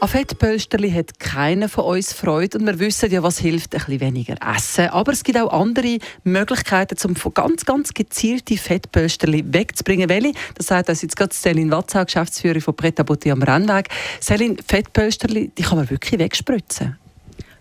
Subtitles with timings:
[0.00, 4.00] an Fettpölsterli hat keiner von uns Freude und wir wissen ja, was hilft, ein bisschen
[4.00, 4.88] weniger essen.
[4.88, 10.08] Aber es gibt auch andere Möglichkeiten, um ganz, ganz gezielte Fettpölsterli wegzubringen.
[10.08, 10.32] Welche?
[10.54, 13.88] Das sagt uns jetzt gerade Selin Watzau, Geschäftsführerin von Boutique am Rennweg.
[14.20, 16.96] Selin, Fettpölsterli, die kann man wirklich wegspritzen?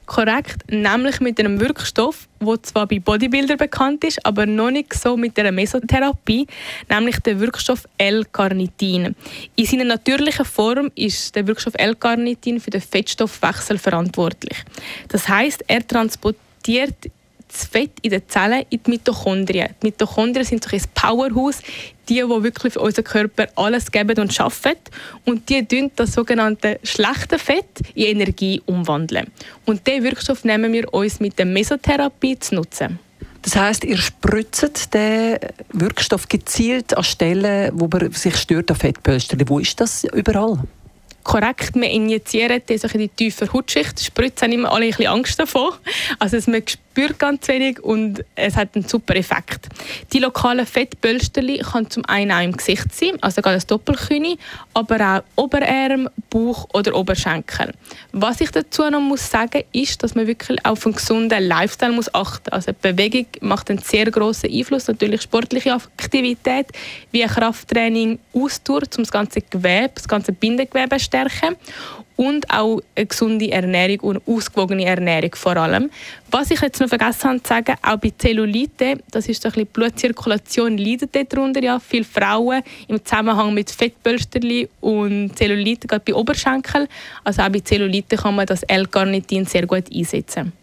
[0.08, 5.18] Korrekt, nämlich mit einem Wirkstoff, der zwar bei Bodybuilder bekannt ist, aber noch nicht so
[5.18, 6.48] mit der Mesotherapie,
[6.90, 9.16] nämlich der Wirkstoff L-Carnitin.
[9.58, 14.64] In seiner natürlichen Form ist der Wirkstoff L-Carnitin für den Fettstoffwechsel verantwortlich.
[15.10, 16.96] Das heißt, er transportiert
[17.48, 19.70] das Fett in den Zellen in die Mitochondrien.
[19.82, 21.62] Die Mitochondrien sind so ein Powerhouse,
[22.10, 24.80] die, die wirklich für unseren Körper alles geben und arbeiten.
[25.26, 29.28] Und die tun das sogenannte schlechte Fett in Energie umwandeln.
[29.66, 33.00] Und diesen Wirkstoff nehmen wir uns mit der Mesotherapie zu nutzen.
[33.42, 35.38] Das heißt, ihr spritzt den
[35.72, 39.48] Wirkstoff gezielt an Stellen, wo man sich stört an Fettpölsterchen.
[39.48, 40.60] Wo ist das überall?
[41.28, 41.76] korrekt.
[41.76, 44.00] Wir injizieren das in die tiefe Hautschicht.
[44.00, 45.78] Spritzen immer alle ein bisschen Angst davor.
[46.18, 46.64] Also man
[46.98, 49.68] spürt ganz wenig und es hat einen super Effekt.
[50.14, 54.38] Die lokalen Fettpölsterli kann zum einen auch im Gesicht sein, also gerade das Doppelkühne,
[54.74, 57.72] aber auch Oberarm, Bauch oder Oberschenkel.
[58.14, 62.12] Was ich dazu noch muss sagen, ist, dass man wirklich auf einen gesunden Lifestyle muss
[62.16, 62.50] achten.
[62.50, 66.66] Also Bewegung macht einen sehr großen Einfluss, natürlich sportliche Aktivität
[67.12, 71.58] wie Krafttraining, Ausdauer, um das ganze Gewebe, das ganze Bindegewebe zu stärken
[72.18, 75.90] und auch eine gesunde Ernährung und ausgewogene Ernährung vor allem.
[76.30, 79.54] Was ich jetzt noch vergessen habe zu sagen, auch bei Zellulite, das ist so ein
[79.54, 81.80] bisschen Blutzirkulation, leidet darunter ja.
[81.80, 86.88] Viele Frauen im Zusammenhang mit Fettpölsterli und Zellulite, gerade bei Oberschenkel.
[87.24, 90.54] Also auch bei Zellulite kann man das L-Carnitin sehr gut einsetzen.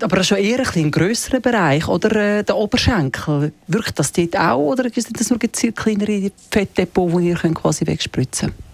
[0.00, 3.52] Aber schon eher ein, ein grösserer Bereich, oder äh, der Oberschenkel.
[3.66, 8.67] Wirkt das dort auch, oder sind das nur kleinere Fettdepots, die ihr quasi wegspritzen könnt?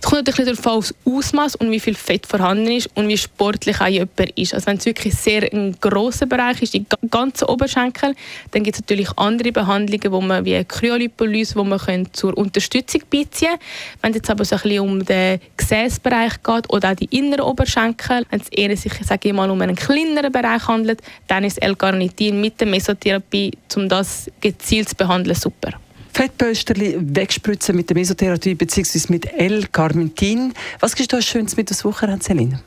[0.00, 3.80] Es kommt natürlich darauf aufs Ausmaß und wie viel Fett vorhanden ist und wie sportlich
[3.80, 4.54] auch jemand ist.
[4.54, 8.14] Also wenn es wirklich sehr ein grosser Bereich ist, die ganzen Oberschenkel,
[8.50, 11.80] dann gibt es natürlich andere Behandlungen, wo man wie Kryolipolyse, wo man
[12.12, 13.56] zur Unterstützung beiziehen
[14.00, 17.42] Wenn es jetzt aber so ein bisschen um den Gesäßbereich geht oder auch die inneren
[17.42, 21.62] Oberschenkel, wenn es eher sich, sage ich mal, um einen kleineren Bereich handelt, dann ist
[21.62, 25.72] L-Carnitin mit der Mesotherapie, um das gezielt zu behandeln, super.
[26.12, 29.00] Fettpölsterli wegspritzen mit der Mesotherapie bzw.
[29.08, 30.52] mit L-Carnitin.
[30.80, 32.60] Was ist da Schönes mit der Wochenende, Celine?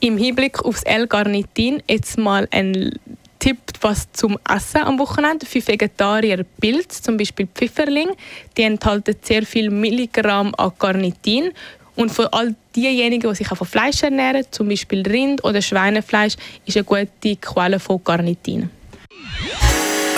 [0.00, 2.98] Im Hinblick auf das L-Carnitin jetzt mal ein
[3.38, 8.10] Tipp, was zum Essen am Wochenende für Vegetarier Pilz, zum Beispiel Pfifferling,
[8.56, 11.52] die enthalten sehr viel Milligramm an Carnitin
[11.96, 16.36] und für all diejenigen, die sich auch von Fleisch ernähren, zum Beispiel Rind oder Schweinefleisch,
[16.64, 18.70] ist eine gute Quelle von Carnitin.